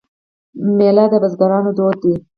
میله 0.77 1.05
د 1.11 1.13
بزګرانو 1.21 1.71
دود 1.77 1.95
دی. 2.03 2.15